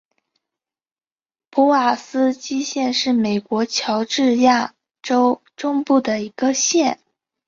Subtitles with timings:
[1.51, 6.99] 普瓦斯基县是美国乔治亚州中部的一个县。